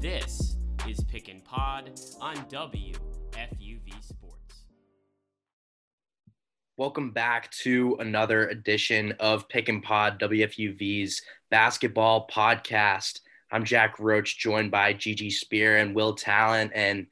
[0.00, 4.62] This is Pick and Pod on WFUV Sports.
[6.76, 13.18] Welcome back to another edition of Pick and Pod, WFUV's basketball podcast.
[13.50, 16.70] I'm Jack Roach, joined by Gigi Spear and Will Talent.
[16.76, 17.08] And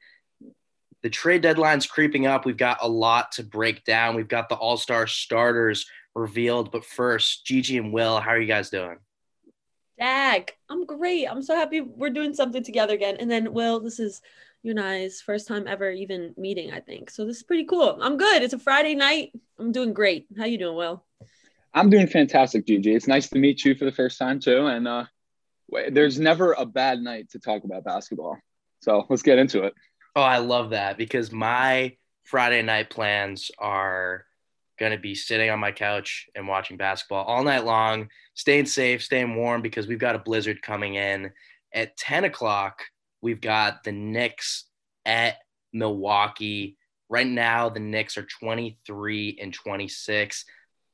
[1.03, 2.45] the trade deadline's creeping up.
[2.45, 4.15] We've got a lot to break down.
[4.15, 5.85] We've got the All Star starters
[6.15, 6.71] revealed.
[6.71, 8.95] But first, Gigi and Will, how are you guys doing?
[9.99, 11.25] Jack, I'm great.
[11.25, 13.17] I'm so happy we're doing something together again.
[13.19, 14.21] And then, Will, this is
[14.63, 17.09] you and I's first time ever even meeting, I think.
[17.09, 17.97] So this is pretty cool.
[18.01, 18.43] I'm good.
[18.43, 19.31] It's a Friday night.
[19.57, 20.27] I'm doing great.
[20.37, 21.03] How you doing, Will?
[21.73, 22.95] I'm doing fantastic, Gigi.
[22.95, 24.67] It's nice to meet you for the first time too.
[24.67, 25.05] And uh,
[25.91, 28.37] there's never a bad night to talk about basketball.
[28.81, 29.73] So let's get into it.
[30.15, 34.25] Oh, I love that because my Friday night plans are
[34.79, 39.03] going to be sitting on my couch and watching basketball all night long, staying safe,
[39.03, 41.31] staying warm because we've got a blizzard coming in.
[41.73, 42.83] At 10 o'clock,
[43.21, 44.65] we've got the Knicks
[45.05, 45.37] at
[45.73, 46.77] Milwaukee.
[47.09, 50.45] Right now, the Knicks are 23 and 26.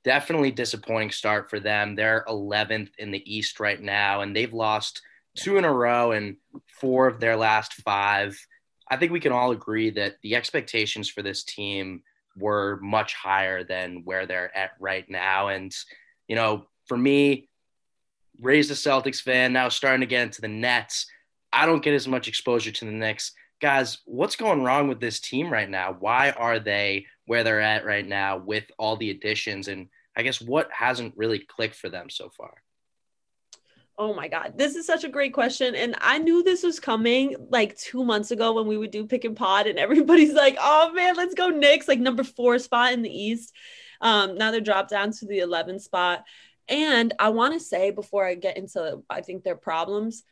[0.06, 1.96] Definitely disappointing start for them.
[1.96, 5.02] They're 11th in the East right now, and they've lost
[5.36, 6.38] two in a row and
[6.80, 8.40] four of their last five.
[8.90, 12.04] I think we can all agree that the expectations for this team
[12.38, 15.50] were much higher than where they're at right now.
[15.50, 15.76] And,
[16.28, 17.50] you know, for me,
[18.40, 21.08] raised a Celtics fan, now starting to get into the Nets.
[21.52, 23.34] I don't get as much exposure to the Knicks.
[23.62, 25.96] Guys, what's going wrong with this team right now?
[25.98, 29.68] Why are they where they're at right now with all the additions?
[29.68, 32.54] And I guess what hasn't really clicked for them so far?
[33.98, 34.54] Oh my God.
[34.58, 35.76] This is such a great question.
[35.76, 39.24] And I knew this was coming like two months ago when we would do pick
[39.24, 43.04] and pod, and everybody's like, oh man, let's go Knicks, like number four spot in
[43.04, 43.54] the East.
[44.02, 46.26] Um, now they're dropped down to the 11th spot.
[46.68, 50.24] And I want to say before I get into, I think their problems,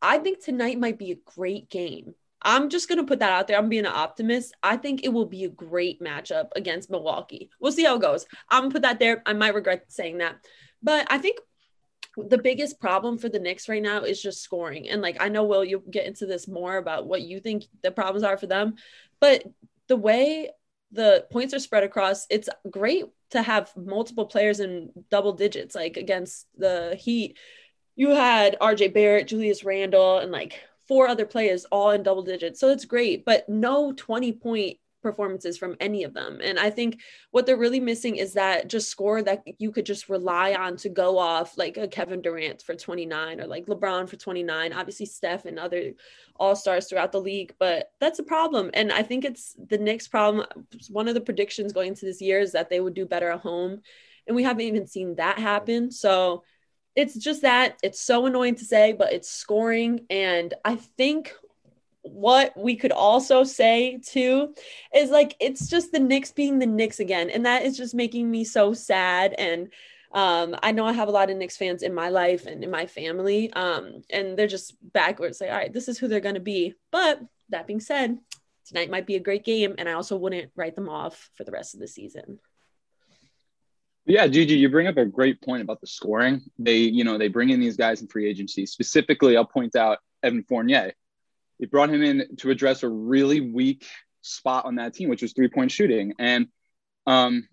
[0.00, 2.14] I think tonight might be a great game.
[2.44, 3.56] I'm just going to put that out there.
[3.56, 4.54] I'm being an optimist.
[4.62, 7.50] I think it will be a great matchup against Milwaukee.
[7.60, 8.26] We'll see how it goes.
[8.50, 9.22] I'm going to put that there.
[9.24, 10.36] I might regret saying that.
[10.82, 11.38] But I think
[12.16, 14.88] the biggest problem for the Knicks right now is just scoring.
[14.88, 17.90] And like I know Will, you'll get into this more about what you think the
[17.90, 18.74] problems are for them,
[19.20, 19.44] but
[19.88, 20.50] the way
[20.92, 25.96] the points are spread across, it's great to have multiple players in double digits, like
[25.96, 27.38] against the Heat.
[27.96, 32.60] You had RJ Barrett, Julius Randle, and like four other players all in double digits.
[32.60, 36.40] So it's great, but no 20 point performances from any of them.
[36.42, 40.08] And I think what they're really missing is that just score that you could just
[40.08, 44.16] rely on to go off like a Kevin Durant for 29 or like LeBron for
[44.16, 45.92] 29, obviously Steph and other
[46.36, 48.70] all-stars throughout the league, but that's a problem.
[48.74, 50.46] And I think it's the Knicks problem.
[50.88, 53.40] One of the predictions going into this year is that they would do better at
[53.40, 53.82] home.
[54.26, 55.90] And we haven't even seen that happen.
[55.90, 56.44] So
[56.94, 60.06] it's just that it's so annoying to say, but it's scoring.
[60.10, 61.34] And I think
[62.02, 64.54] what we could also say too
[64.94, 68.30] is like it's just the Knicks being the Knicks again, and that is just making
[68.30, 69.34] me so sad.
[69.38, 69.72] And
[70.12, 72.70] um, I know I have a lot of Knicks fans in my life and in
[72.70, 76.34] my family, um, and they're just backwards like, all right, this is who they're going
[76.34, 76.74] to be.
[76.90, 77.20] But
[77.50, 78.18] that being said,
[78.66, 81.52] tonight might be a great game, and I also wouldn't write them off for the
[81.52, 82.40] rest of the season.
[84.04, 86.42] Yeah, Gigi, you bring up a great point about the scoring.
[86.58, 88.66] They, you know, they bring in these guys in free agency.
[88.66, 90.92] Specifically, I'll point out Evan Fournier.
[91.62, 93.86] They brought him in to address a really weak
[94.20, 96.12] spot on that team, which was three point shooting.
[96.18, 96.48] And
[97.06, 97.46] um,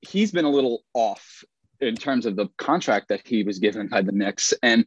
[0.00, 1.42] he's been a little off
[1.80, 4.54] in terms of the contract that he was given by the Knicks.
[4.62, 4.86] And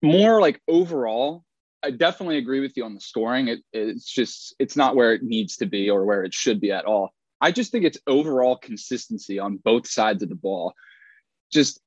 [0.00, 1.42] more like overall,
[1.82, 3.48] I definitely agree with you on the scoring.
[3.48, 6.70] It, it's just, it's not where it needs to be or where it should be
[6.70, 7.12] at all.
[7.40, 10.72] I just think it's overall consistency on both sides of the ball.
[11.52, 11.80] Just,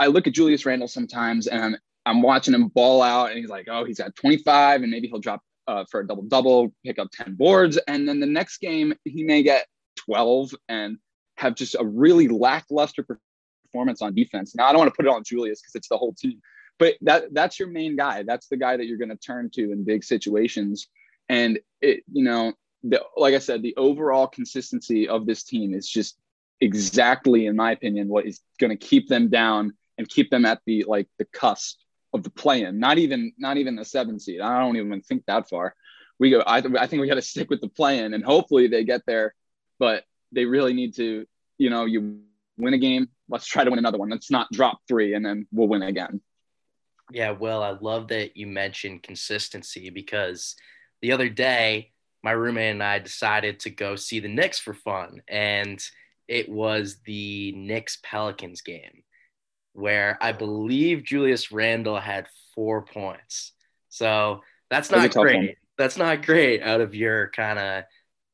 [0.00, 1.76] I look at Julius Randle sometimes and I'm
[2.22, 5.40] watching him ball out, and he's like, oh, he's got 25, and maybe he'll drop
[5.66, 9.22] uh, for a double double, pick up 10 boards, and then the next game he
[9.24, 9.66] may get
[9.96, 10.98] 12 and
[11.36, 13.06] have just a really lackluster
[13.72, 14.54] performance on defense.
[14.54, 16.40] Now I don't want to put it on Julius because it's the whole team,
[16.78, 18.22] but that that's your main guy.
[18.22, 20.88] That's the guy that you're going to turn to in big situations,
[21.28, 22.52] and it you know
[22.82, 26.18] the, like I said, the overall consistency of this team is just
[26.60, 30.60] exactly, in my opinion, what is going to keep them down and keep them at
[30.66, 31.78] the like the cusp
[32.14, 32.78] of the play-in.
[32.78, 34.40] Not even not even the seven seed.
[34.40, 35.74] I don't even think that far.
[36.18, 36.40] We go.
[36.40, 39.34] I, I think we got to stick with the play-in, and hopefully they get there.
[39.78, 41.26] But they really need to.
[41.58, 42.20] You know, you
[42.56, 43.08] win a game.
[43.28, 44.10] Let's try to win another one.
[44.10, 46.20] Let's not drop three, and then we'll win again.
[47.10, 50.56] Yeah, well, I love that you mentioned consistency because
[51.02, 55.20] the other day my roommate and I decided to go see the Knicks for fun,
[55.28, 55.84] and
[56.28, 59.02] it was the Knicks Pelicans game
[59.74, 63.52] where I believe Julius Randle had four points.
[63.88, 64.40] So
[64.70, 65.56] that's not great.
[65.76, 67.84] That's not great out of your kind of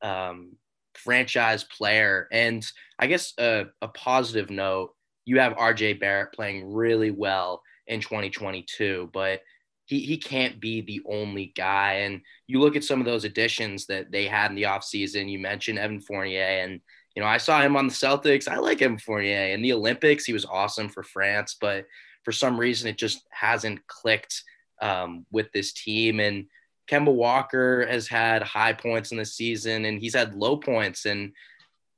[0.08, 0.52] um,
[0.94, 2.28] franchise player.
[2.30, 2.64] And
[2.98, 4.94] I guess a, a positive note,
[5.24, 9.40] you have RJ Barrett playing really well in 2022, but
[9.86, 11.94] he, he can't be the only guy.
[11.94, 15.30] And you look at some of those additions that they had in the offseason.
[15.30, 16.80] You mentioned Evan Fournier, and
[17.14, 18.48] you know, I saw him on the Celtics.
[18.48, 19.52] I like Evan Fournier.
[19.52, 21.86] In the Olympics, he was awesome for France, but
[22.24, 24.44] for some reason it just hasn't clicked
[24.80, 26.20] um, with this team.
[26.20, 26.46] And
[26.88, 31.06] Kemba Walker has had high points in the season and he's had low points.
[31.06, 31.32] And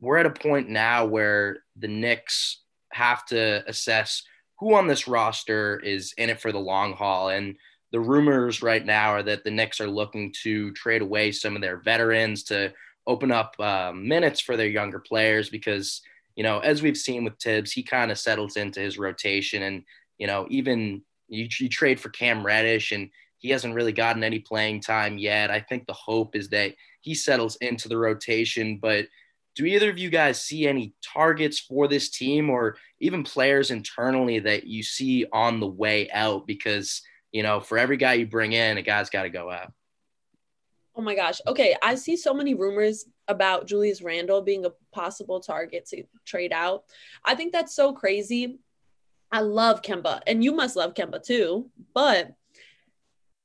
[0.01, 2.61] we're at a point now where the Knicks
[2.93, 4.23] have to assess
[4.59, 7.31] who on this roster is in it for the long haul.
[7.31, 7.57] And
[7.91, 11.63] the rumors right now are that the Knicks are looking to trade away some of
[11.63, 12.73] their veterans to
[13.07, 16.03] open up uh, minutes for their younger players because,
[16.37, 19.63] you know, as we've seen with Thibs, he kind of settles into his rotation.
[19.63, 19.85] And,
[20.19, 24.39] you know, even you, you trade for Cam Reddish and he hasn't really gotten any
[24.39, 25.51] playing time yet.
[25.51, 29.07] I think the hope is that he settles into the rotation, but–
[29.55, 34.39] do either of you guys see any targets for this team or even players internally
[34.41, 36.47] that you see on the way out?
[36.47, 37.03] Because,
[37.33, 39.73] you know, for every guy you bring in, a guy's got to go out.
[40.95, 41.41] Oh my gosh.
[41.47, 41.77] Okay.
[41.83, 46.85] I see so many rumors about Julius Randle being a possible target to trade out.
[47.25, 48.59] I think that's so crazy.
[49.31, 51.71] I love Kemba, and you must love Kemba too.
[51.95, 52.35] But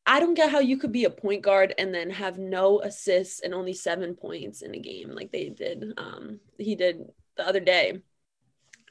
[0.05, 3.41] I don't get how you could be a point guard and then have no assists
[3.41, 5.93] and only seven points in a game like they did.
[5.97, 7.05] Um, he did
[7.35, 8.01] the other day.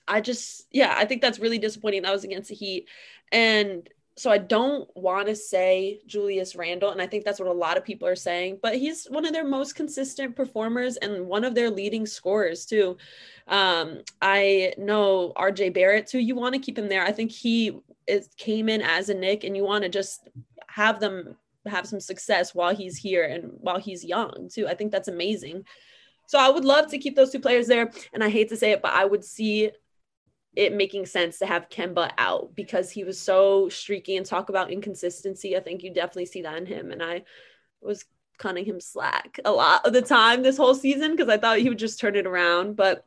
[0.08, 2.02] I just, yeah, I think that's really disappointing.
[2.02, 2.88] That was against the Heat.
[3.32, 3.88] And
[4.18, 7.76] so I don't want to say Julius Randle, and I think that's what a lot
[7.76, 11.54] of people are saying, but he's one of their most consistent performers and one of
[11.54, 12.96] their leading scorers too.
[13.46, 16.18] Um, I know RJ Barrett too.
[16.18, 17.04] You want to keep him there.
[17.04, 20.28] I think he is came in as a Knick, and you want to just
[20.68, 21.36] have them
[21.66, 24.66] have some success while he's here and while he's young too.
[24.66, 25.64] I think that's amazing.
[26.26, 27.90] So I would love to keep those two players there.
[28.12, 29.70] And I hate to say it, but I would see
[30.56, 34.70] it making sense to have Kemba out because he was so streaky and talk about
[34.70, 35.56] inconsistency.
[35.56, 36.90] I think you definitely see that in him.
[36.90, 37.22] And I
[37.82, 38.04] was
[38.38, 41.68] cutting him slack a lot of the time this whole season because I thought he
[41.68, 42.74] would just turn it around.
[42.74, 43.04] But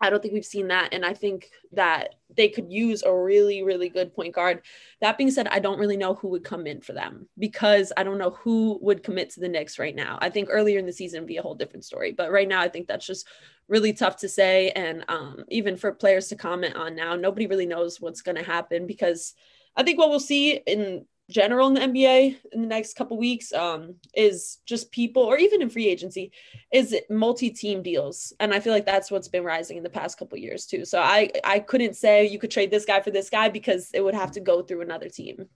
[0.00, 0.94] I don't think we've seen that.
[0.94, 4.62] And I think that they could use a really, really good point guard.
[5.00, 8.04] That being said, I don't really know who would come in for them because I
[8.04, 10.18] don't know who would commit to the Knicks right now.
[10.20, 12.12] I think earlier in the season would be a whole different story.
[12.12, 13.26] But right now, I think that's just
[13.66, 14.70] really tough to say.
[14.70, 18.44] And um, even for players to comment on now, nobody really knows what's going to
[18.44, 19.34] happen because
[19.76, 23.52] I think what we'll see in general in the NBA in the next couple weeks
[23.52, 26.32] um, is just people, or even in free agency,
[26.72, 30.38] is multi-team deals, and I feel like that's what's been rising in the past couple
[30.38, 30.84] years too.
[30.84, 34.02] So I I couldn't say you could trade this guy for this guy because it
[34.02, 35.46] would have to go through another team.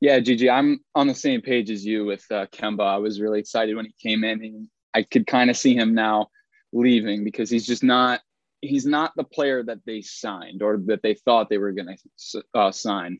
[0.00, 2.84] Yeah, Gigi, I'm on the same page as you with uh, Kemba.
[2.84, 5.94] I was really excited when he came in, and I could kind of see him
[5.94, 6.28] now
[6.72, 8.20] leaving because he's just not
[8.62, 12.42] he's not the player that they signed or that they thought they were going to
[12.54, 13.18] uh, sign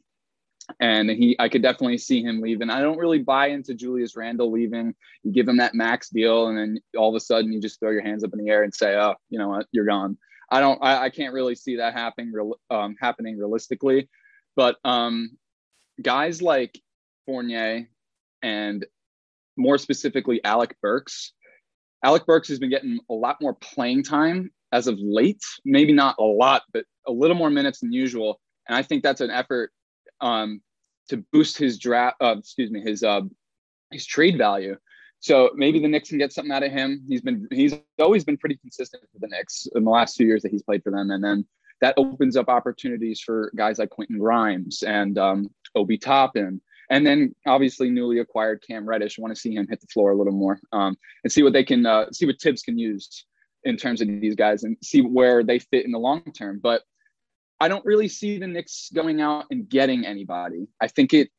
[0.80, 2.70] and he I could definitely see him leaving.
[2.70, 4.94] I don't really buy into Julius Randle leaving.
[5.22, 7.90] You give him that max deal, and then all of a sudden you just throw
[7.90, 10.16] your hands up in the air and say, "Oh, you know what, you're gone."
[10.50, 10.78] I don't.
[10.82, 12.32] I, I can't really see that happening.
[12.70, 14.08] Um, happening realistically,
[14.56, 15.36] but um,
[16.00, 16.78] guys like
[17.26, 17.88] Fournier
[18.42, 18.84] and
[19.56, 21.32] more specifically Alec Burks.
[22.04, 25.42] Alec Burks has been getting a lot more playing time as of late.
[25.64, 28.40] Maybe not a lot, but a little more minutes than usual.
[28.68, 29.72] And I think that's an effort
[30.22, 30.62] um,
[31.08, 32.16] to boost his draft.
[32.20, 33.22] Uh, excuse me, his uh,
[33.90, 34.76] his trade value.
[35.20, 37.04] So maybe the Knicks can get something out of him.
[37.08, 40.42] He's been he's always been pretty consistent for the Knicks in the last few years
[40.42, 41.46] that he's played for them, and then
[41.80, 46.60] that opens up opportunities for guys like Quentin Grimes and um, Obi Toppin.
[46.90, 49.18] And then obviously newly acquired Cam Reddish.
[49.18, 51.64] want to see him hit the floor a little more um, and see what they
[51.64, 53.24] can uh, see what Thibs can use
[53.64, 56.60] in terms of these guys and see where they fit in the long term.
[56.62, 56.82] But
[57.62, 60.66] I don't really see the Knicks going out and getting anybody.
[60.80, 61.30] I think it.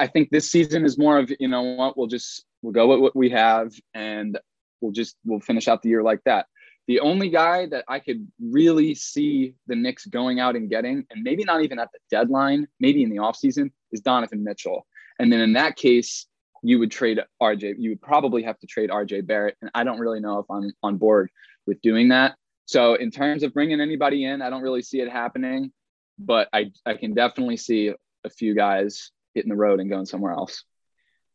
[0.00, 2.98] I think this season is more of you know what we'll just we'll go with
[2.98, 4.36] what we have and
[4.80, 6.46] we'll just we'll finish out the year like that.
[6.88, 11.22] The only guy that I could really see the Knicks going out and getting, and
[11.22, 14.84] maybe not even at the deadline, maybe in the offseason, is Donovan Mitchell.
[15.20, 16.26] And then in that case,
[16.64, 17.74] you would trade RJ.
[17.78, 19.56] You would probably have to trade RJ Barrett.
[19.62, 21.30] And I don't really know if I'm on board
[21.68, 22.36] with doing that.
[22.68, 25.72] So in terms of bringing anybody in, I don't really see it happening,
[26.18, 27.94] but I, I can definitely see
[28.24, 30.64] a few guys hitting the road and going somewhere else.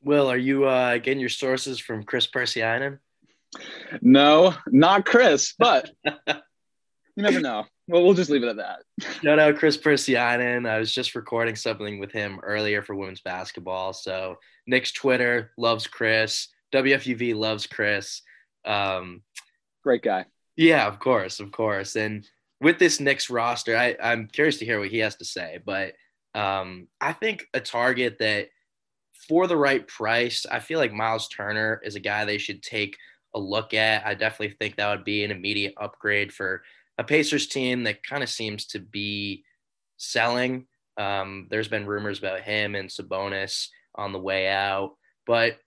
[0.04, 3.00] Will, are you uh, getting your sources from Chris Persianen?
[4.00, 7.66] No, not Chris, but you never know.
[7.88, 8.84] Well, we'll just leave it at that.
[9.24, 10.70] Shout out Chris Persianen.
[10.70, 13.94] I was just recording something with him earlier for women's basketball.
[13.94, 14.38] So
[14.68, 16.50] Knicks Twitter loves Chris.
[16.76, 18.22] WFUV loves Chris.
[18.66, 19.24] Um,
[19.84, 20.26] Great guy.
[20.56, 21.96] Yeah, of course, of course.
[21.96, 22.28] And
[22.62, 25.60] with this Knicks roster, I, I'm curious to hear what he has to say.
[25.66, 25.94] But
[26.36, 28.50] um, I think a target that
[29.28, 32.98] for the right price, I feel like Miles Turner is a guy they should take
[33.36, 34.06] a look at.
[34.06, 36.64] I definitely think that would be an immediate upgrade for
[36.98, 39.44] a Pacers team that kind of seems to be
[39.98, 40.68] selling.
[40.98, 44.92] Um, there's been rumors about him and Sabonis on the way out.
[45.26, 45.58] But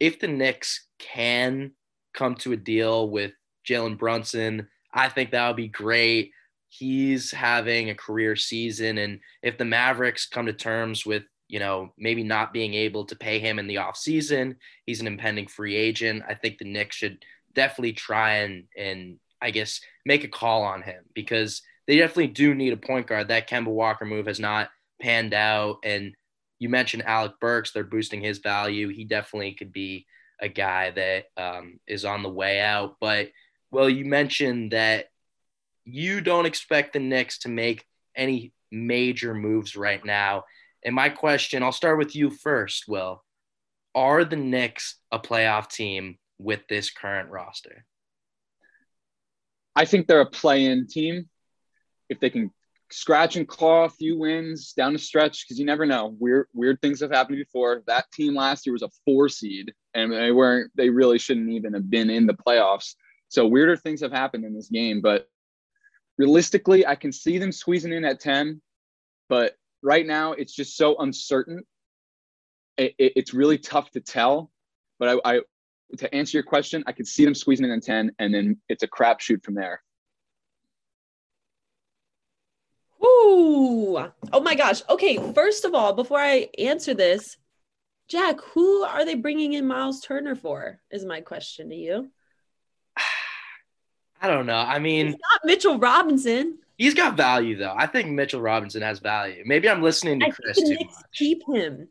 [0.00, 1.72] if the Knicks can
[2.14, 3.32] come to a deal with
[3.68, 6.32] Jalen Brunson, I think that would be great.
[6.68, 8.98] He's having a career season.
[8.98, 13.16] And if the Mavericks come to terms with, you know, maybe not being able to
[13.16, 16.22] pay him in the offseason, he's an impending free agent.
[16.28, 17.24] I think the Knicks should
[17.54, 22.54] definitely try and, and I guess, make a call on him because they definitely do
[22.54, 23.28] need a point guard.
[23.28, 24.70] That Kemba Walker move has not
[25.02, 25.78] panned out.
[25.82, 26.14] And
[26.60, 28.88] you mentioned Alec Burks, they're boosting his value.
[28.88, 30.06] He definitely could be
[30.40, 32.96] a guy that um, is on the way out.
[33.00, 33.30] But,
[33.70, 35.06] well, you mentioned that
[35.84, 37.84] you don't expect the Knicks to make
[38.16, 40.44] any major moves right now.
[40.84, 43.22] And my question, I'll start with you first, Will.
[43.94, 47.84] Are the Knicks a playoff team with this current roster?
[49.74, 51.28] I think they're a play-in team.
[52.08, 52.50] If they can
[52.90, 56.16] scratch and claw a few wins down the stretch, because you never know.
[56.18, 57.82] Weird weird things have happened before.
[57.86, 60.72] That team last year was a four seed, and they weren't.
[60.74, 62.94] They really shouldn't even have been in the playoffs.
[63.30, 65.00] So weirder things have happened in this game.
[65.00, 65.28] But
[66.18, 68.60] realistically, I can see them squeezing in at ten.
[69.28, 71.64] But right now, it's just so uncertain.
[72.76, 74.50] It, it, it's really tough to tell.
[74.98, 75.40] But I, I
[75.98, 78.82] to answer your question, I could see them squeezing in at 10, and then it's
[78.82, 79.82] a crapshoot from there.
[83.04, 83.98] Ooh.
[84.32, 84.82] Oh my gosh.
[84.88, 85.16] Okay.
[85.32, 87.36] First of all, before I answer this,
[88.08, 90.80] Jack, who are they bringing in Miles Turner for?
[90.90, 92.10] Is my question to you.
[94.20, 94.58] I don't know.
[94.58, 96.58] I mean, it's not Mitchell Robinson.
[96.76, 97.74] He's got value though.
[97.76, 99.42] I think Mitchell Robinson has value.
[99.44, 100.88] Maybe I'm listening to I Chris too much.
[101.14, 101.88] Keep him.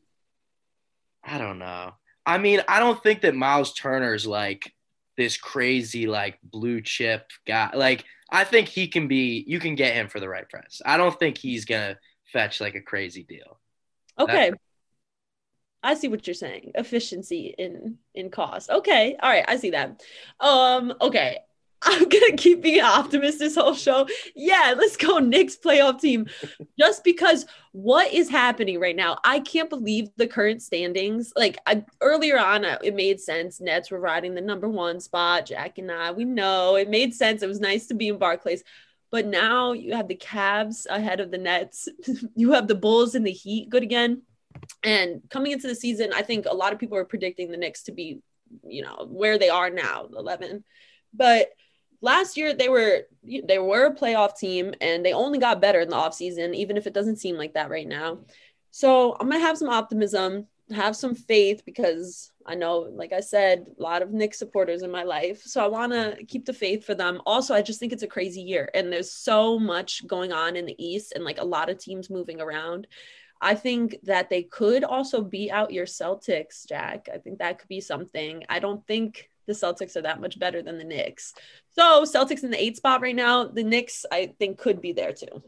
[1.23, 1.93] I don't know.
[2.25, 4.73] I mean, I don't think that Miles Turner's like
[5.17, 7.71] this crazy like blue chip guy.
[7.73, 10.81] Like I think he can be you can get him for the right price.
[10.85, 11.99] I don't think he's going to
[12.31, 13.59] fetch like a crazy deal.
[14.17, 14.33] Okay.
[14.33, 14.53] That's-
[15.81, 16.71] I see what you're saying.
[16.75, 18.69] Efficiency in in cost.
[18.69, 19.15] Okay.
[19.21, 20.01] All right, I see that.
[20.39, 21.39] Um okay.
[21.81, 24.07] I'm gonna keep being an optimist this whole show.
[24.35, 26.27] Yeah, let's go Knicks playoff team.
[26.77, 31.31] Just because what is happening right now, I can't believe the current standings.
[31.35, 33.61] Like I, earlier on, uh, it made sense.
[33.61, 35.45] Nets were riding the number one spot.
[35.45, 37.41] Jack and I, we know it made sense.
[37.41, 38.63] It was nice to be in Barclays,
[39.11, 41.87] but now you have the Cavs ahead of the Nets.
[42.35, 44.23] you have the Bulls and the Heat good again.
[44.83, 47.83] And coming into the season, I think a lot of people are predicting the Knicks
[47.83, 48.21] to be,
[48.67, 50.63] you know, where they are now, 11.
[51.13, 51.49] But
[52.01, 53.01] last year they were
[53.43, 56.87] they were a playoff team and they only got better in the offseason even if
[56.87, 58.19] it doesn't seem like that right now
[58.71, 63.65] so i'm gonna have some optimism have some faith because i know like i said
[63.77, 66.85] a lot of Knicks supporters in my life so i want to keep the faith
[66.85, 70.31] for them also i just think it's a crazy year and there's so much going
[70.31, 72.87] on in the east and like a lot of teams moving around
[73.41, 77.07] I think that they could also beat out your Celtics, Jack.
[77.13, 78.43] I think that could be something.
[78.49, 81.33] I don't think the Celtics are that much better than the Knicks.
[81.71, 83.45] So Celtics in the eight spot right now.
[83.45, 85.43] The Knicks, I think, could be there too.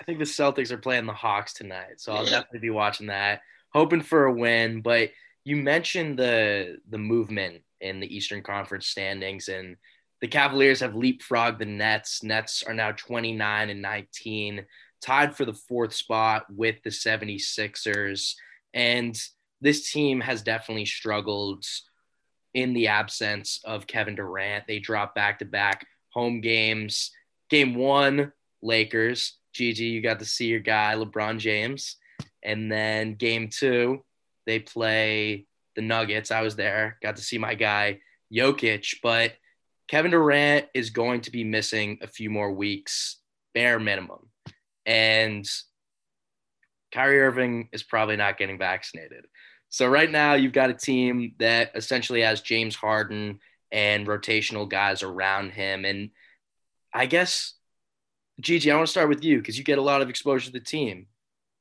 [0.00, 3.42] I think the Celtics are playing the Hawks tonight, so I'll definitely be watching that,
[3.72, 4.80] hoping for a win.
[4.80, 5.10] But
[5.44, 9.76] you mentioned the the movement in the Eastern Conference standings, and
[10.20, 12.22] the Cavaliers have leapfrogged the Nets.
[12.22, 14.64] Nets are now 29 and 19,
[15.02, 18.34] tied for the fourth spot with the 76ers.
[18.72, 19.20] And
[19.60, 21.64] this team has definitely struggled
[22.58, 24.66] in the absence of Kevin Durant.
[24.66, 27.12] They dropped back to back home games.
[27.50, 29.36] Game one, Lakers.
[29.54, 31.96] Gigi, you got to see your guy, LeBron James.
[32.42, 34.04] And then game two,
[34.44, 35.46] they play
[35.76, 36.32] the Nuggets.
[36.32, 38.00] I was there, got to see my guy,
[38.32, 38.96] Jokic.
[39.02, 39.34] But
[39.86, 43.18] Kevin Durant is going to be missing a few more weeks,
[43.54, 44.30] bare minimum.
[44.84, 45.48] And
[46.92, 49.26] Kyrie Irving is probably not getting vaccinated.
[49.70, 55.02] So right now you've got a team that essentially has James Harden and rotational guys
[55.02, 55.84] around him.
[55.84, 56.10] And
[56.92, 57.54] I guess
[58.40, 60.52] Gigi, I want to start with you because you get a lot of exposure to
[60.52, 61.06] the team.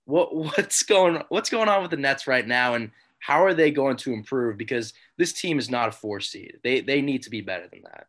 [0.06, 3.72] What what's going what's going on with the Nets right now and how are they
[3.72, 4.58] going to improve?
[4.58, 6.60] Because this team is not a four seed.
[6.64, 8.08] They they need to be better than that.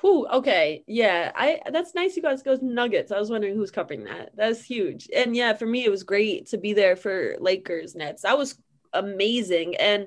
[0.00, 0.28] Who?
[0.28, 2.14] Okay, yeah, I that's nice.
[2.14, 3.10] You guys go Nuggets.
[3.10, 4.30] I was wondering who's covering that.
[4.36, 5.08] That's huge.
[5.14, 8.22] And yeah, for me, it was great to be there for Lakers Nets.
[8.22, 8.56] That was
[8.92, 9.74] amazing.
[9.76, 10.06] And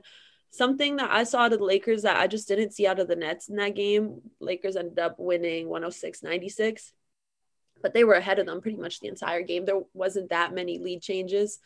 [0.49, 3.09] something that I saw out of the Lakers that I just didn't see out of
[3.09, 4.21] the Nets in that game.
[4.39, 6.93] Lakers ended up winning 106 96,
[7.81, 9.65] but they were ahead of them pretty much the entire game.
[9.65, 11.59] There wasn't that many lead changes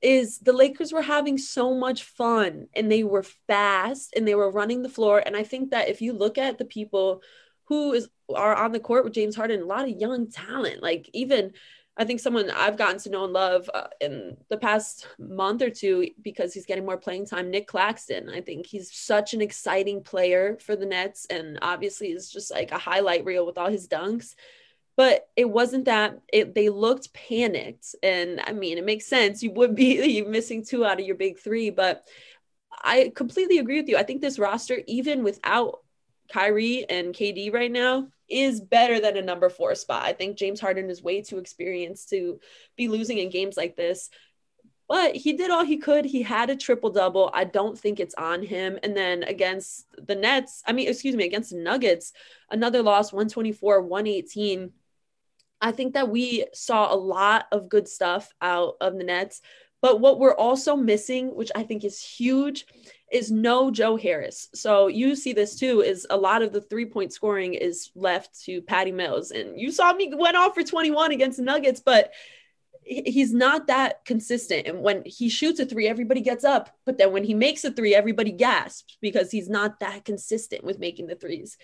[0.00, 4.50] is the Lakers were having so much fun and they were fast and they were
[4.50, 5.22] running the floor.
[5.24, 7.22] And I think that if you look at the people
[7.64, 11.08] who is are on the court with James Harden, a lot of young talent, like
[11.12, 11.52] even
[11.96, 15.70] I think someone I've gotten to know and love uh, in the past month or
[15.70, 17.50] two because he's getting more playing time.
[17.50, 22.30] Nic Claxton, I think he's such an exciting player for the Nets, and obviously is
[22.30, 24.36] just like a highlight reel with all his dunks
[24.98, 29.50] but it wasn't that it, they looked panicked and i mean it makes sense you
[29.52, 32.04] would be missing two out of your big three but
[32.82, 35.78] i completely agree with you i think this roster even without
[36.30, 40.04] Kyrie and KD right now is better than a number four spot.
[40.04, 42.38] I think James Harden is way too experienced to
[42.76, 44.10] be losing in games like this.
[44.88, 46.06] But he did all he could.
[46.06, 47.30] He had a triple double.
[47.34, 48.78] I don't think it's on him.
[48.82, 52.12] And then against the Nets, I mean, excuse me, against the Nuggets,
[52.50, 54.72] another loss 124, 118
[55.60, 59.40] I think that we saw a lot of good stuff out of the Nets.
[59.80, 62.66] But what we're also missing, which I think is huge,
[63.12, 64.48] is no Joe Harris.
[64.54, 68.42] So you see this too, is a lot of the three point scoring is left
[68.44, 69.30] to Patty Mills.
[69.30, 72.12] And you saw me went off for 21 against the Nuggets, but
[72.82, 74.66] he's not that consistent.
[74.66, 76.70] And when he shoots a three, everybody gets up.
[76.84, 80.78] But then when he makes a three, everybody gasps because he's not that consistent with
[80.78, 81.56] making the threes.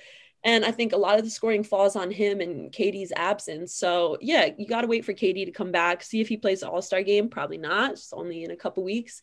[0.44, 3.74] And I think a lot of the scoring falls on him and KD's absence.
[3.74, 6.60] So yeah, you got to wait for KD to come back, see if he plays
[6.60, 7.30] the All Star game.
[7.30, 7.92] Probably not.
[7.92, 9.22] It's only in a couple weeks.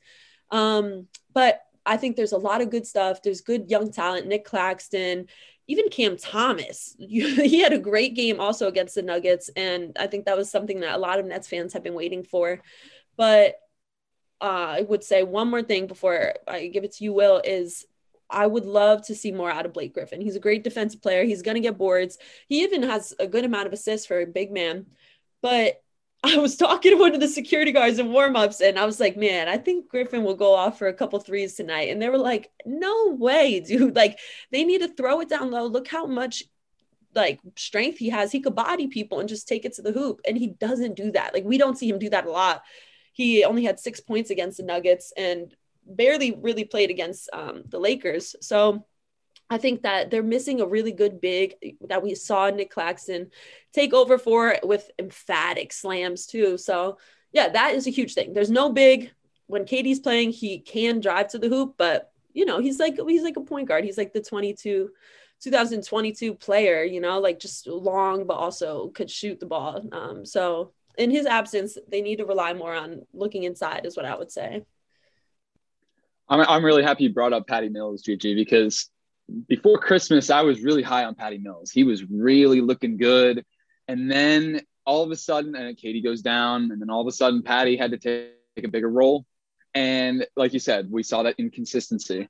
[0.49, 3.21] Um, but I think there's a lot of good stuff.
[3.21, 4.27] There's good young talent.
[4.27, 5.27] Nic Claxton,
[5.67, 6.95] even Cam Thomas.
[6.99, 10.81] he had a great game also against the Nuggets, and I think that was something
[10.81, 12.61] that a lot of Nets fans have been waiting for.
[13.15, 13.55] But
[14.41, 17.85] uh, I would say one more thing before I give it to you, Will, is
[18.31, 20.21] I would love to see more out of Blake Griffin.
[20.21, 21.23] He's a great defensive player.
[21.23, 22.17] He's going to get boards.
[22.47, 24.87] He even has a good amount of assists for a big man.
[25.41, 25.81] But
[26.23, 29.17] I was talking to one of the security guards in warmups, and I was like,
[29.17, 31.89] man, I think Griffin will go off for a couple threes tonight.
[31.89, 33.95] And they were like, no way, dude.
[33.95, 34.19] Like,
[34.51, 35.65] they need to throw it down low.
[35.65, 36.43] Look how much
[37.13, 38.31] like strength he has.
[38.31, 40.21] He could body people and just take it to the hoop.
[40.27, 41.33] And he doesn't do that.
[41.33, 42.63] Like, we don't see him do that a lot.
[43.13, 45.11] He only had six points against the Nuggets.
[45.17, 45.53] And
[45.85, 48.35] barely really played against um, the Lakers.
[48.41, 48.85] So
[49.49, 53.31] I think that they're missing a really good big that we saw Nic Claxton
[53.73, 56.57] take over for with emphatic slams too.
[56.57, 56.97] So
[57.33, 58.33] yeah, that is a huge thing.
[58.33, 59.11] There's no big
[59.47, 63.23] when KD's playing, he can drive to the hoop, but you know, he's like he's
[63.23, 63.83] like a point guard.
[63.83, 64.89] He's like the 22
[65.41, 69.83] 2022 player, you know, like just long but also could shoot the ball.
[69.91, 74.05] Um, so in his absence, they need to rely more on looking inside is what
[74.05, 74.63] I would say.
[76.31, 78.89] I'm, I'm really happy you brought up Patty Mills, Gigi, because
[79.49, 81.71] before Christmas, I was really high on Patty Mills.
[81.71, 83.45] He was really looking good.
[83.89, 87.11] And then all of a sudden, and KD goes down, and then all of a
[87.11, 89.25] sudden, Patty had to take a bigger role.
[89.73, 92.29] And like you said, we saw that inconsistency.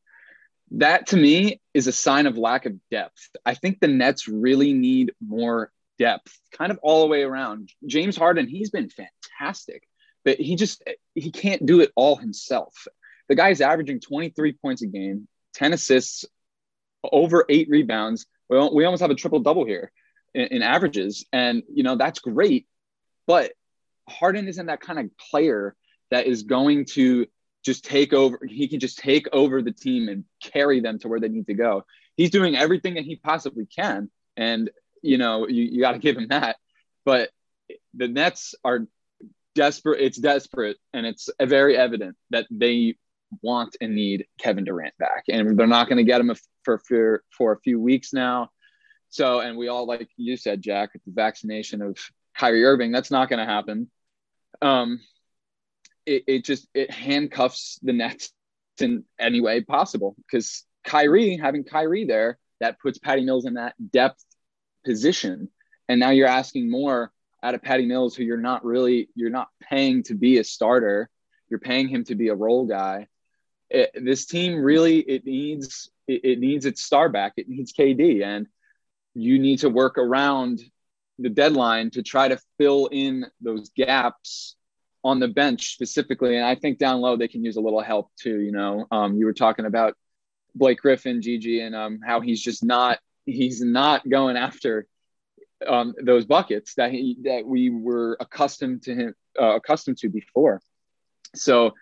[0.71, 3.29] That to me is a sign of lack of depth.
[3.45, 7.69] I think the Nets really need more depth, kind of all the way around.
[7.85, 9.87] James Harden, he's been fantastic,
[10.25, 10.83] but he just
[11.13, 12.87] he can't do it all himself.
[13.31, 16.25] The guy's averaging 23 points a game, 10 assists,
[17.01, 18.25] over eight rebounds.
[18.49, 19.89] We, we almost have a triple double here
[20.33, 21.25] in, in averages.
[21.31, 22.67] And, you know, that's great.
[23.27, 23.53] But
[24.09, 25.77] Harden isn't that kind of player
[26.09, 27.25] that is going to
[27.63, 28.37] just take over.
[28.45, 31.53] He can just take over the team and carry them to where they need to
[31.53, 31.85] go.
[32.17, 34.11] He's doing everything that he possibly can.
[34.35, 34.69] And,
[35.01, 36.57] you know, you, you got to give him that.
[37.05, 37.29] But
[37.93, 38.87] the Nets are
[39.55, 40.01] desperate.
[40.01, 40.75] It's desperate.
[40.91, 42.97] And it's very evident that they
[43.41, 47.23] want and need Kevin Durant back, and they're not going to get him for, for
[47.29, 48.49] for a few weeks now.
[49.09, 51.97] So, and we all like you said, Jack, the vaccination of
[52.37, 53.89] Kyrie Irving, that's not going to happen.
[54.61, 55.01] Um,
[56.05, 58.31] it, it just it handcuffs the Nets
[58.79, 63.75] in any way possible because Kyrie having Kyrie there that puts Patty Mills in that
[63.91, 64.23] depth
[64.85, 65.49] position.
[65.89, 67.11] And now you're asking more
[67.43, 71.09] out of Patty Mills, who you're not really, you're not paying to be a starter.
[71.49, 73.07] You're paying him to be a role guy.
[73.71, 77.33] It, this team really, it needs, it, it needs its star back.
[77.37, 78.23] It needs KD.
[78.23, 78.47] And
[79.13, 80.61] you need to work around
[81.19, 84.55] the deadline to try to fill in those gaps
[85.03, 86.37] on the bench specifically.
[86.37, 88.39] And I think down low they can use a little help too.
[88.39, 89.95] You know, um, you were talking about
[90.55, 94.87] Blake Griffin, Gigi, and um, how he's just not he's not going after
[95.67, 100.61] um, those buckets that he that we were accustomed to him uh, accustomed to before.
[101.35, 101.73] So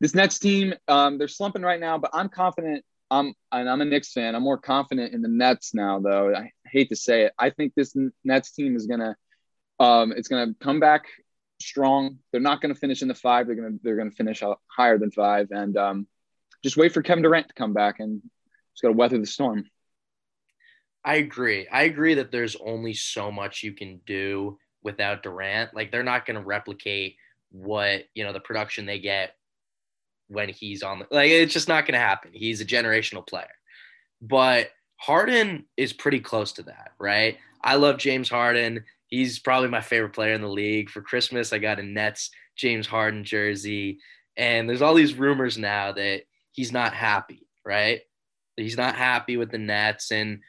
[0.00, 2.84] this Nets team, um, they're slumping right now, but I'm confident.
[3.10, 4.34] I'm and I'm a Knicks fan.
[4.34, 6.34] I'm more confident in the Nets now, though.
[6.34, 7.32] I hate to say it.
[7.38, 9.16] I think this Nets team is gonna
[9.78, 11.06] um, it's gonna come back
[11.60, 12.18] strong.
[12.30, 13.46] They're not gonna finish in the five.
[13.46, 16.06] They're gonna they're gonna finish higher than five, and um,
[16.62, 18.22] just wait for Kevin Durant to come back and
[18.72, 19.64] just gotta weather the storm.
[21.04, 21.66] I agree.
[21.68, 25.74] I agree that there's only so much you can do without Durant.
[25.74, 27.16] Like they're not to replicate
[27.50, 29.34] what, you know, the production they get
[30.30, 32.30] when he's on like it's just not going to happen.
[32.32, 33.46] He's a generational player.
[34.22, 37.38] But Harden is pretty close to that, right?
[37.62, 38.84] I love James Harden.
[39.08, 40.88] He's probably my favorite player in the league.
[40.88, 43.98] For Christmas, I got a Nets James Harden jersey.
[44.36, 48.00] And there's all these rumors now that he's not happy, right?
[48.56, 50.40] He's not happy with the Nets and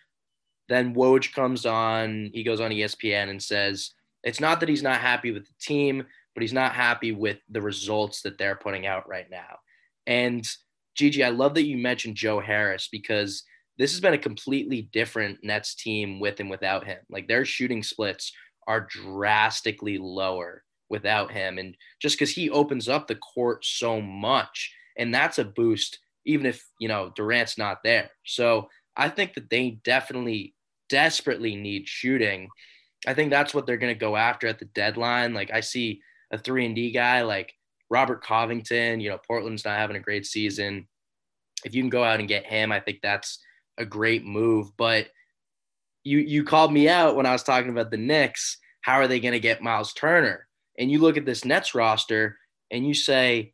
[0.72, 3.92] then Woj comes on, he goes on ESPN and says,
[4.24, 7.62] it's not that he's not happy with the team, but he's not happy with the
[7.62, 9.60] results that they're putting out right now.
[10.08, 10.48] And
[10.96, 13.44] Gigi, I love that you mentioned Joe Harris because
[13.78, 17.00] this has been a completely different Nets team with and without him.
[17.10, 18.32] Like their shooting splits
[18.68, 21.58] are drastically lower without him.
[21.58, 26.46] And just because he opens up the court so much, and that's a boost, even
[26.46, 28.12] if, you know, Durant's not there.
[28.26, 30.54] So I think that they definitely
[30.90, 32.50] desperately need shooting,
[33.08, 35.34] I think that's what they're going to go after at the deadline.
[35.34, 37.54] Like I see a three and D guy like
[37.92, 39.00] Robert Covington.
[39.00, 40.88] You know, Portland's not having a great season.
[41.64, 43.40] If you can go out and get him, I think that's
[43.78, 44.72] a great move.
[44.78, 45.08] But
[46.04, 48.58] you you called me out when I was talking about the Knicks.
[48.82, 50.48] How are they going to get Miles Turner?
[50.80, 52.38] And you look at this Nets roster
[52.72, 53.54] and you say,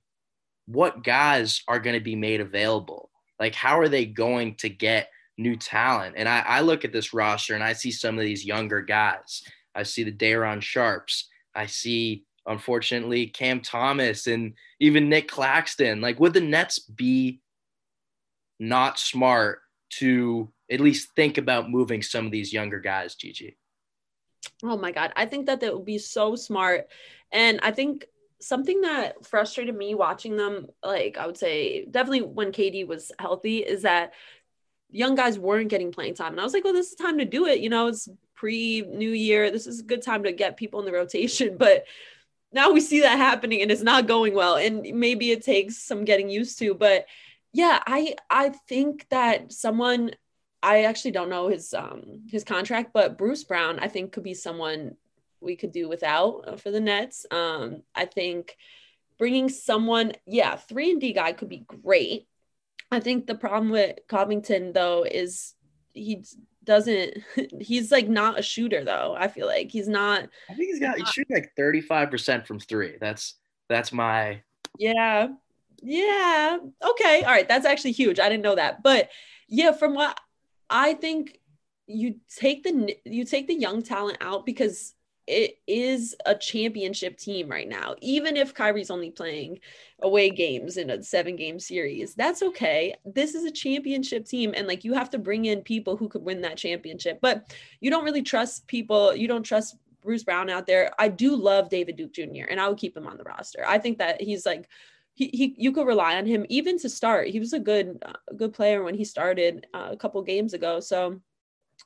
[0.68, 3.10] what guys are going to be made available?
[3.40, 6.16] Like, how are they going to get new talent.
[6.18, 9.44] And I, I look at this roster and I see some of these younger guys.
[9.76, 11.24] I see the Day'Ron Sharpes.
[11.56, 16.02] I see, unfortunately, Cam Thomas and even Nic Claxton.
[16.02, 17.42] Like, would the Nets be
[18.60, 23.58] not smart to at least think about moving some of these younger guys, Gigi?
[24.64, 25.14] Oh my God.
[25.16, 26.88] I think that that would be so smart.
[27.32, 28.06] And I think
[28.40, 33.60] something that frustrated me watching them, like I would say definitely when KD was healthy,
[33.60, 34.14] is that
[34.90, 36.34] young guys weren't getting playing time.
[36.34, 37.60] And I was like, well, this is time to do it.
[37.60, 39.52] You know, it's pre new year.
[39.52, 41.58] This is a good time to get people in the rotation.
[41.68, 41.86] But
[42.52, 44.56] now we see that happening and it's not going well.
[44.56, 46.74] And maybe it takes some getting used to.
[46.74, 47.06] But
[47.54, 50.12] yeah, I I think that someone
[50.64, 54.34] I actually don't know his um his contract, but Bruce Brown, I think could be
[54.34, 54.96] someone
[55.40, 57.26] we could do without uh, for the Nets.
[57.30, 58.58] Um, I think
[59.18, 62.28] bringing someone, yeah, three and D guy could be great.
[62.92, 65.54] I think the problem with Covington though is
[65.98, 66.24] he
[66.64, 67.18] doesn't
[67.60, 69.16] he's like not a shooter though.
[69.18, 72.98] I feel like he's not I think he's got he's shooting like 35% from 3.
[73.00, 73.36] That's
[73.70, 74.42] that's my
[74.78, 75.30] Yeah.
[75.82, 76.58] Yeah.
[76.84, 77.24] Okay.
[77.24, 78.20] All right, that's actually huge.
[78.20, 78.84] I didn't know that.
[78.84, 79.10] But
[79.48, 80.20] yeah, from what
[80.70, 81.40] I think
[81.88, 84.94] you take the you take the young talent out because
[85.28, 87.96] it is a championship team right now.
[88.02, 89.60] Even if Kyrie's only playing
[90.02, 92.96] away games in a seven game series, that's okay.
[93.06, 94.54] This is a championship team.
[94.56, 97.20] And like you have to bring in people who could win that championship.
[97.22, 99.14] But you don't really trust people.
[99.14, 100.92] You don't trust Bruce Brown out there.
[100.98, 102.46] I do love David Duke Jr.
[102.50, 103.66] and I would keep him on the roster.
[103.68, 104.70] I think that he's like,
[105.14, 107.28] he, he you could rely on him even to start.
[107.28, 110.80] He was a good a good player when he started uh, a couple games ago.
[110.80, 111.20] So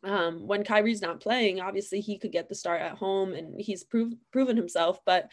[0.04, 3.84] um, when Kyrie's not playing, obviously he could get the start at home and he's
[3.84, 5.00] proved proven himself.
[5.06, 5.30] But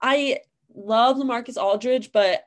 [0.00, 0.40] I
[0.74, 2.44] love LaMarcus Aldridge, but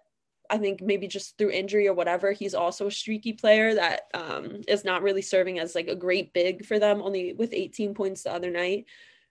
[0.49, 4.61] I think maybe just through injury or whatever, he's also a streaky player that um,
[4.67, 8.23] is not really serving as like a great big for them, only with 18 points
[8.23, 8.85] the other night.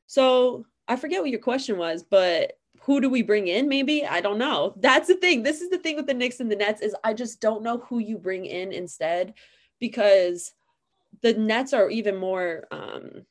[0.06, 3.68] So I forget what your question was, but who do we bring in?
[3.68, 4.74] Maybe I don't know.
[4.78, 5.42] That's the thing.
[5.42, 7.78] This is the thing with the Knicks and the Nets is I just don't know
[7.78, 9.34] who you bring in instead
[9.78, 10.52] because
[11.20, 13.26] the Nets are even more um,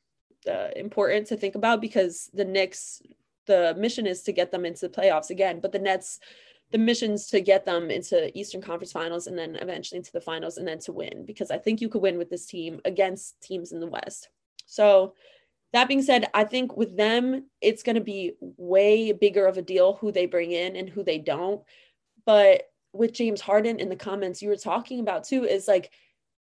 [0.48, 3.02] uh, important to think about because the Knicks,
[3.46, 5.60] the mission is to get them into the playoffs again.
[5.60, 6.20] But the Nets,
[6.70, 10.56] the missions to get them into Eastern Conference Finals and then eventually into the finals
[10.56, 13.72] and then to win because I think you could win with this team against teams
[13.72, 14.28] in the West.
[14.66, 15.14] So
[15.72, 19.62] that being said, I think with them, it's going to be way bigger of a
[19.62, 21.62] deal who they bring in and who they don't.
[22.24, 25.90] But with James Harden in the comments you were talking about too, is like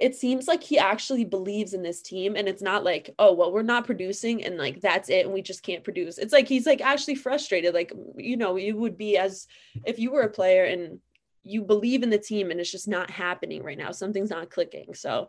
[0.01, 3.51] it seems like he actually believes in this team and it's not like oh well
[3.51, 6.17] we're not producing and like that's it and we just can't produce.
[6.17, 9.47] It's like he's like actually frustrated like you know you would be as
[9.85, 10.99] if you were a player and
[11.43, 14.95] you believe in the team and it's just not happening right now something's not clicking.
[14.95, 15.27] So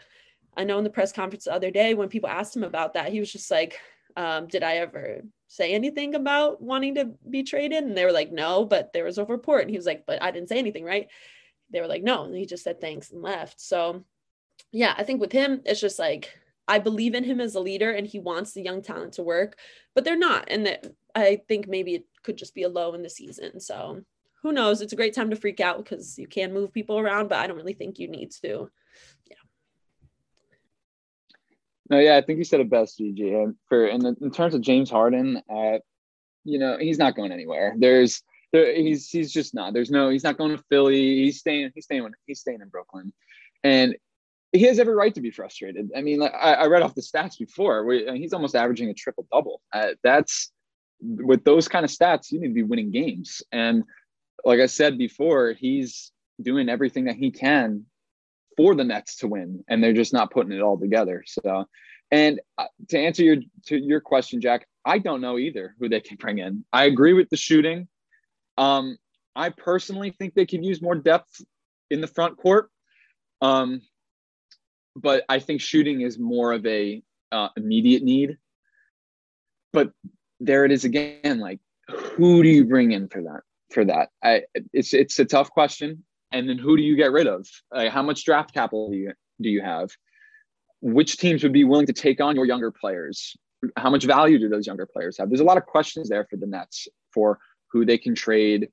[0.56, 3.12] i know in the press conference the other day when people asked him about that
[3.12, 3.78] he was just like
[4.16, 7.84] um, did i ever say anything about wanting to be traded?
[7.84, 9.62] And they were like no but there was a report.
[9.62, 11.08] And he was like but i didn't say anything right?
[11.70, 13.60] They were like no and he just said thanks and left.
[13.60, 14.04] So
[14.72, 17.90] yeah, I think with him, it's just like I believe in him as a leader
[17.92, 19.58] and he wants the young talent to work,
[19.94, 20.46] but they're not.
[20.48, 23.60] And that I think maybe it could just be a low in the season.
[23.60, 24.02] So
[24.42, 24.80] who knows?
[24.80, 27.46] It's a great time to freak out because you can move people around, but I
[27.46, 28.70] don't really think you need to.
[29.28, 29.36] Yeah.
[31.90, 33.34] No, yeah, I think you said it best, Gigi.
[33.34, 35.78] And for in, the, in terms of James Harden, uh,
[36.44, 37.74] you know, he's not going anywhere.
[37.76, 39.74] There's there, he's he's just not.
[39.74, 40.08] There's no.
[40.08, 41.24] He's not going to Philly.
[41.24, 41.70] He's staying.
[41.74, 42.08] He's staying.
[42.26, 43.12] He's staying in Brooklyn,
[43.62, 43.96] and
[44.52, 45.90] he has every right to be frustrated.
[45.96, 47.84] I mean, I, I read off the stats before.
[47.84, 49.62] We, he's almost averaging a triple double.
[49.72, 50.52] Uh, that's
[51.00, 53.42] with those kind of stats, you need to be winning games.
[53.50, 53.84] And
[54.44, 57.86] like I said before, he's doing everything that he can
[58.56, 61.24] for the Nets to win, and they're just not putting it all together.
[61.26, 61.66] So,
[62.10, 63.36] and uh, to answer your
[63.66, 66.64] to your question, Jack, I don't know either who they can bring in.
[66.72, 67.88] I agree with the shooting.
[68.58, 68.98] Um,
[69.34, 71.40] I personally think they could use more depth
[71.90, 72.68] in the front court.
[73.40, 73.80] Um,
[74.96, 78.36] but I think shooting is more of a uh, immediate need.
[79.72, 79.92] But
[80.40, 81.40] there it is again.
[81.40, 83.40] Like, who do you bring in for that?
[83.70, 84.42] For that, I
[84.74, 86.04] it's it's a tough question.
[86.30, 87.46] And then who do you get rid of?
[87.70, 89.90] Like, how much draft capital do you do you have?
[90.82, 93.34] Which teams would be willing to take on your younger players?
[93.76, 95.30] How much value do those younger players have?
[95.30, 97.38] There's a lot of questions there for the Nets for
[97.70, 98.68] who they can trade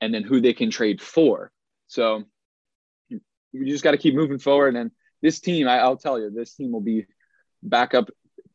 [0.00, 1.50] and then who they can trade for.
[1.86, 2.24] So
[3.08, 4.90] you just got to keep moving forward and
[5.22, 7.06] this team, I, will tell you, this team will be
[7.62, 8.10] back up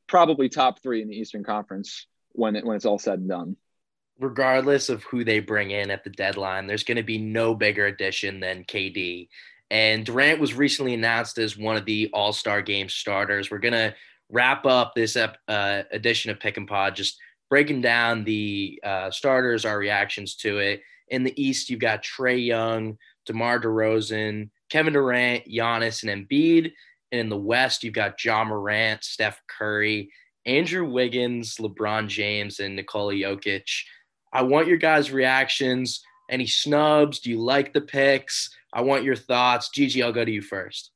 [0.06, 3.56] probably top three in the Eastern Conference when it, when it's all said and done.
[4.20, 7.86] Regardless of who they bring in at the deadline, there's going to be no bigger
[7.86, 9.30] addition than KD.
[9.70, 13.52] And Durant was recently announced as one of the All Star Game starters.
[13.52, 13.94] We're going to
[14.30, 19.66] wrap up this uh, edition of Pick and Pod, just breaking down the uh, starters,
[19.66, 20.82] our reactions to it.
[21.10, 26.72] In the East, you've got Trae Young, DeMar DeRozan, Kevin Durant, Giannis, and Embiid.
[27.12, 30.12] And in the West, you've got Ja Morant, Steph Curry,
[30.46, 33.70] Andrew Wiggins, LeBron James, and Nikola Jokic.
[34.34, 36.02] I want your guys' reactions.
[36.30, 37.20] Any snubs?
[37.20, 38.50] Do you like the picks?
[38.74, 39.70] I want your thoughts.
[39.70, 40.92] Gigi, I'll go to you first.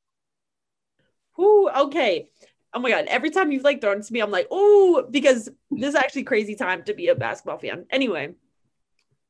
[1.39, 2.29] Ooh, okay.
[2.73, 3.05] Oh my god!
[3.07, 6.23] Every time you've like thrown it to me, I'm like, oh, because this is actually
[6.23, 7.85] crazy time to be a basketball fan.
[7.89, 8.33] Anyway,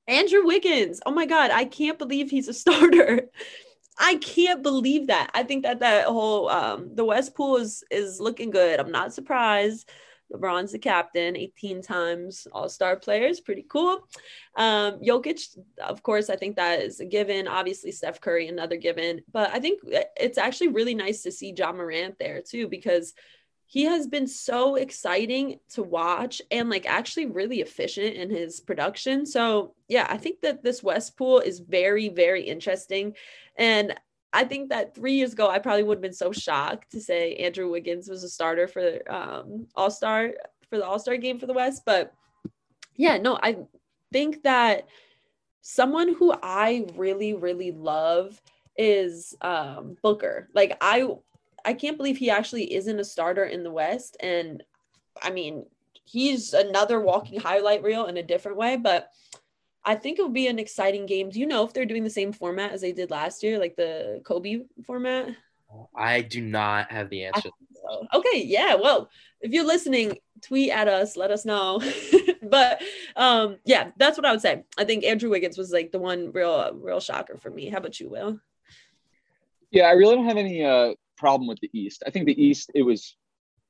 [0.08, 1.02] Andrew Wiggins.
[1.06, 3.30] Oh my god, I can't believe he's a starter.
[4.02, 5.30] I can't believe that.
[5.34, 8.80] I think that that whole um, the West Pool is is looking good.
[8.80, 9.90] I'm not surprised.
[10.34, 14.00] LeBron's the captain, 18 times All Star players, pretty cool.
[14.56, 17.48] Um, Jokic, of course, I think that is a given.
[17.48, 19.22] Obviously, Steph Curry, another given.
[19.32, 19.82] But I think
[20.16, 23.14] it's actually really nice to see Ja Morant there too, because
[23.72, 29.26] he has been so exciting to watch and like actually really efficient in his production.
[29.26, 33.16] So, yeah, I think that this West Pool is very, very interesting.
[33.56, 33.98] And
[34.34, 37.36] I think that three years ago, I probably would have been so shocked to say
[37.36, 40.32] Andrew Wiggins was a starter for um, All Star
[40.70, 41.84] for the All Star game for the West.
[41.86, 42.14] But
[42.98, 43.56] yeah, no, I
[44.12, 44.90] think that
[45.62, 48.42] someone who I really, really love
[48.76, 50.50] is um, Booker.
[50.54, 51.08] Like I
[51.66, 54.18] I can't believe he actually isn't a starter in the West.
[54.20, 54.64] And
[55.22, 55.66] I mean,
[56.06, 59.10] he's another walking highlight reel in a different way, but
[59.84, 61.30] I think it would be an exciting game.
[61.30, 63.76] Do you know if they're doing the same format as they did last year, like
[63.76, 65.30] the Kobe format?
[65.96, 67.50] I do not have the answer.
[67.84, 68.08] So.
[68.14, 68.76] Okay, yeah.
[68.76, 69.10] Well,
[69.42, 71.82] if you're listening, tweet at us, let us know.
[72.44, 72.82] but
[73.16, 74.64] um, yeah, that's what I would say.
[74.78, 77.70] I think Andrew Wiggins was like the one real, real shocker for me.
[77.70, 78.40] How about you, Will?
[79.72, 82.04] Yeah, I really don't have any uh, problem with the East.
[82.06, 83.16] I think the East it was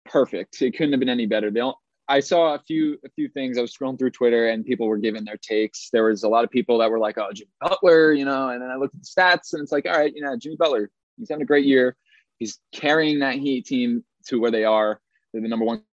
[0.05, 0.61] perfect.
[0.61, 1.51] It couldn't have been any better.
[1.51, 3.57] They don't, I saw a few a few things.
[3.57, 5.89] I was scrolling through Twitter and people were giving their takes.
[5.91, 8.49] There was a lot of people that were like, "Oh, Jimmy Butler," you know.
[8.49, 10.55] And then I looked at the stats and it's like, all right, you know, Jimmy
[10.55, 11.95] Butler, he's having a great year.
[12.39, 14.99] He's carrying that Heat team to where they are.
[15.31, 15.83] They're the number one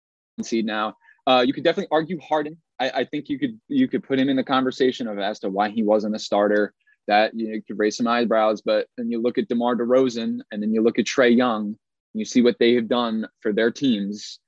[0.42, 0.96] seed now.
[1.26, 2.56] Uh, you could definitely argue Harden.
[2.80, 5.50] I, I think you could you could put him in the conversation of as to
[5.50, 6.74] why he wasn't a starter.
[7.08, 8.62] That you, know, you could raise some eyebrows.
[8.62, 11.76] But then you look at DeMar DeRozan and then you look at Trae Young, and
[12.14, 14.38] you see what they have done for their teams.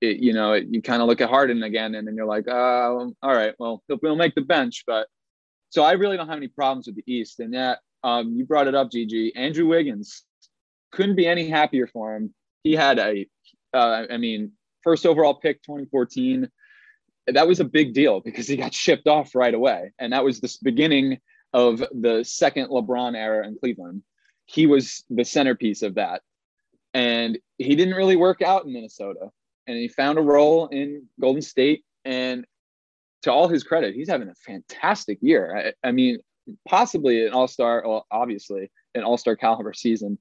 [0.00, 2.46] It, you know, it, you kind of look at Harden again, and then you're like,
[2.48, 4.84] oh, all right, well, he'll, he'll make the bench.
[4.86, 5.08] But
[5.70, 7.40] so I really don't have any problems with the East.
[7.40, 9.34] And yet, um, you brought it up, Gigi.
[9.34, 10.24] Andrew Wiggins
[10.92, 12.32] couldn't be any happier for him.
[12.62, 13.26] He had a,
[13.74, 16.48] uh, I mean, first overall pick 2014
[17.34, 19.92] that was a big deal because he got shipped off right away.
[19.98, 21.18] And that was the beginning
[21.52, 24.02] of the second LeBron era in Cleveland.
[24.46, 26.22] He was the centerpiece of that.
[26.94, 29.30] And he didn't really work out in Minnesota.
[29.66, 31.84] And he found a role in Golden State.
[32.04, 32.46] And
[33.22, 35.74] to all his credit, he's having a fantastic year.
[35.84, 36.18] I, I mean,
[36.66, 40.18] possibly an all star, well, obviously, an all star caliber season,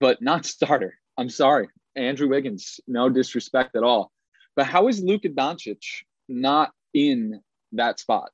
[0.00, 0.94] but not starter.
[1.16, 1.68] I'm sorry.
[1.96, 4.12] Andrew Wiggins, no disrespect at all.
[4.56, 7.40] But how is Luka Doncic not in
[7.72, 8.30] that spot.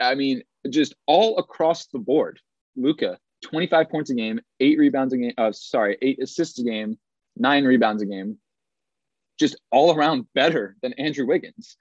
[0.00, 2.40] I mean, just all across the board.
[2.76, 5.32] Luka, 25 points a game, eight rebounds a game.
[5.36, 6.98] Uh, sorry, eight assists a game,
[7.36, 8.38] nine rebounds a game.
[9.38, 11.76] Just all around better than Andrew Wiggins.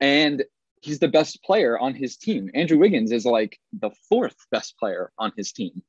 [0.00, 0.44] And
[0.80, 2.50] he's the best player on his team.
[2.54, 5.82] Andrew Wiggins is like the fourth best player on his team.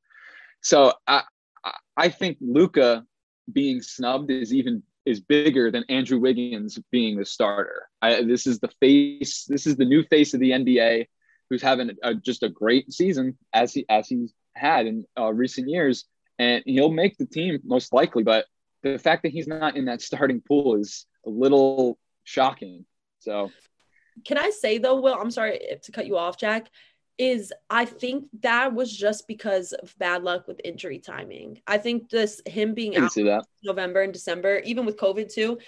[0.61, 1.23] So I,
[1.95, 3.05] I think Luka
[3.51, 7.87] being snubbed is even is bigger than Andrew Wiggins being the starter.
[8.01, 9.45] I, this is the face.
[9.45, 11.07] This is the new face of the NBA,
[11.51, 15.69] who's having a, just a great season as he as he's had in uh, recent
[15.69, 16.05] years,
[16.39, 18.23] and he'll make the team most likely.
[18.23, 18.45] But
[18.83, 22.85] the fact that he's not in that starting pool is a little shocking.
[23.19, 23.51] So,
[24.25, 25.13] can I say though, Will?
[25.13, 26.69] I'm sorry to cut you off, Jack
[27.17, 31.61] is I think that was just because of bad luck with injury timing.
[31.67, 33.11] I think this him being out
[33.63, 35.59] November and December, even with COVID too.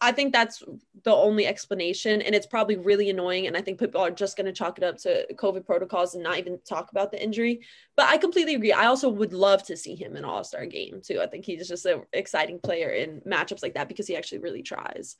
[0.00, 0.62] I think that's
[1.04, 3.46] the only explanation, and it's probably really annoying.
[3.46, 6.22] And I think people are just going to chalk it up to COVID protocols and
[6.22, 7.60] not even talk about the injury.
[7.96, 8.72] But I completely agree.
[8.72, 11.20] I also would love to see him in All Star game too.
[11.20, 14.62] I think he's just an exciting player in matchups like that because he actually really
[14.62, 15.16] tries.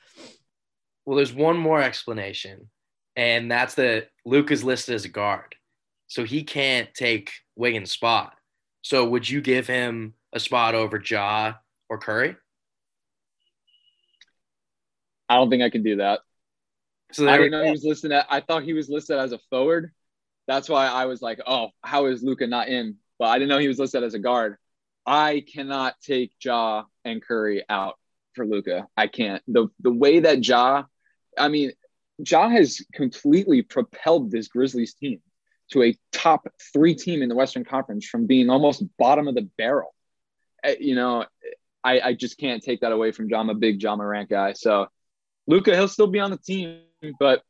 [1.06, 2.68] Well, there's one more explanation,
[3.14, 5.54] and that's that Luke is listed as a guard
[6.06, 8.34] so he can't take Wiggins' spot.
[8.82, 11.54] So would you give him a spot over Ja
[11.88, 12.36] or Curry?
[15.28, 16.20] I don't think I can do that.
[17.12, 18.12] So I didn't know he was listed.
[18.12, 19.92] At, I thought he was listed as a forward.
[20.46, 23.58] That's why I was like, "Oh, how is Luka not in?" But I didn't know
[23.58, 24.56] he was listed as a guard.
[25.06, 27.98] I cannot take Ja and Curry out
[28.34, 28.88] for Luka.
[28.96, 29.42] I can't.
[29.46, 30.84] the The way that Ja,
[31.38, 31.72] I mean,
[32.18, 35.20] Ja has completely propelled this Grizzlies team
[35.70, 39.48] to a top three team in the Western Conference from being almost bottom of the
[39.56, 39.94] barrel.
[40.62, 41.24] Eh, you know,
[41.82, 43.48] I, I just can't take that away from John.
[43.48, 44.52] I'm a big Ja Morant guy.
[44.54, 44.88] So
[45.46, 46.80] Luka, he'll still be on the team,
[47.18, 47.42] but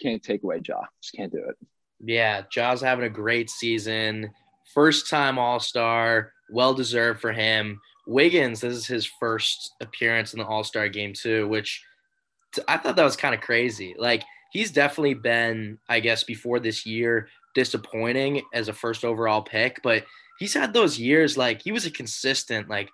[0.00, 0.82] can't take away Ja.
[1.02, 1.56] Just can't do it.
[2.02, 4.30] Yeah, Ja's having a great season.
[4.74, 7.80] First time All Star, well deserved for him.
[8.06, 11.84] Wiggins, this is his first appearance in the All Star game too, which
[12.66, 13.94] I thought that was kind of crazy.
[13.98, 19.80] Like he's definitely been, I guess, before this year, disappointing as a first overall pick,
[19.82, 20.04] but
[20.38, 22.90] he's had those years like he was a consistent like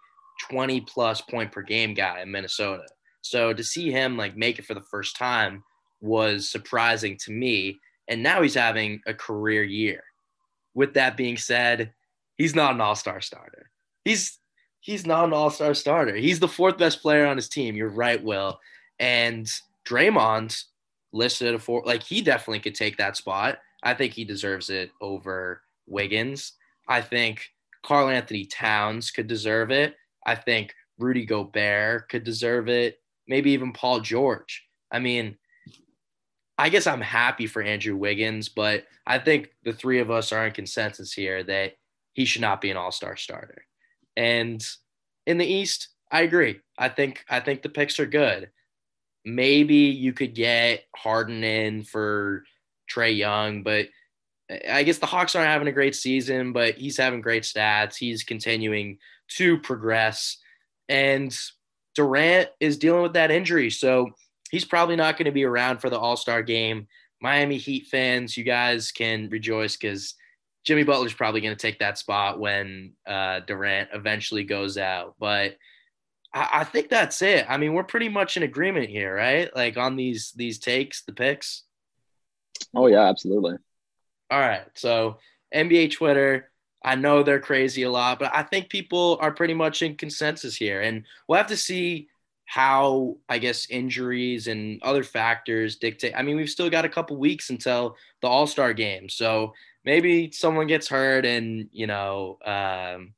[0.50, 2.84] 20 plus point per game guy in Minnesota.
[3.30, 5.64] So to see him like make it for the first time
[6.00, 7.80] was surprising to me.
[8.08, 10.02] And now he's having a career year.
[10.74, 11.92] With that being said,
[12.36, 13.70] he's not an all-star starter.
[14.04, 14.38] He's
[14.80, 16.14] he's not an all-star starter.
[16.14, 17.74] He's the fourth best player on his team.
[17.74, 18.60] You're right, Will.
[19.00, 19.48] And
[19.86, 20.62] Draymond
[21.12, 23.58] listed a four like he definitely could take that spot.
[23.82, 26.52] I think he deserves it over Wiggins.
[26.88, 27.48] I think
[27.82, 29.96] Karl-Anthony Towns could deserve it.
[30.24, 32.98] I think Rudy Gobert could deserve it.
[33.28, 34.64] Maybe even Paul George.
[34.90, 35.36] I mean,
[36.58, 40.46] I guess I'm happy for Andrew Wiggins, but I think the three of us are
[40.46, 41.74] in consensus here that
[42.12, 43.64] he should not be an all-star starter.
[44.16, 44.64] And
[45.26, 46.60] in the East, I agree.
[46.78, 48.50] I think I think the picks are good.
[49.24, 52.44] Maybe you could get Harden in for
[52.90, 53.88] Trae Young, but
[54.70, 57.96] I guess the Hawks aren't having a great season, but he's having great stats.
[57.96, 58.98] He's continuing
[59.30, 60.38] to progress.
[60.88, 61.36] And
[61.96, 63.70] Durant is dealing with that injury.
[63.70, 64.10] So
[64.50, 66.86] he's probably not going to be around for the All Star game.
[67.20, 70.14] Miami Heat fans, you guys can rejoice because
[70.64, 75.14] Jimmy Butler's probably going to take that spot when uh, Durant eventually goes out.
[75.18, 75.56] But
[76.34, 77.46] I, I think that's it.
[77.48, 79.54] I mean, we're pretty much in agreement here, right?
[79.56, 81.62] Like on these these takes, the picks.
[82.74, 83.56] Oh yeah, absolutely.
[84.30, 84.66] All right.
[84.74, 85.18] So
[85.54, 86.50] NBA Twitter,
[86.86, 90.56] I know they're crazy a lot, but I think people are pretty much in consensus
[90.56, 90.82] here.
[90.82, 92.08] And we'll have to see
[92.44, 96.14] how I guess injuries and other factors dictate.
[96.16, 99.08] I mean, we've still got a couple weeks until the All-Star game.
[99.08, 99.52] So
[99.84, 103.14] maybe someone gets hurt and you know um,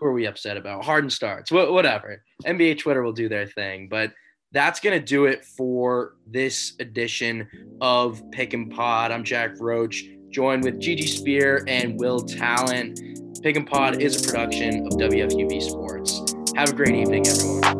[0.00, 0.84] who are we upset about?
[0.84, 2.24] Harden starts, Wh- whatever.
[2.44, 4.12] NBA Twitter will do their thing, but
[4.52, 7.48] that's gonna do it for this edition
[7.80, 9.12] of Pick and Pod.
[9.12, 10.04] I'm Jack Roach,
[10.36, 13.00] joined with Gigi Spear and Will Talent.
[13.42, 16.34] Pick and Pod is a production of WFUV Sports.
[16.54, 17.75] Have a great evening, everyone.